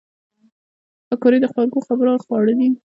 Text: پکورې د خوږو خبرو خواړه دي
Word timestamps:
پکورې 1.07 1.37
د 1.41 1.45
خوږو 1.51 1.79
خبرو 1.87 2.21
خواړه 2.23 2.53
دي 2.59 2.67